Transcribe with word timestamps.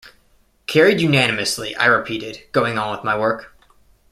"Carried 0.65 0.99
unanimously," 0.99 1.75
I 1.75 1.85
repeated, 1.85 2.41
going 2.53 2.75
on 2.79 2.89
with 2.89 3.05
my 3.05 3.15
work. 3.15 3.55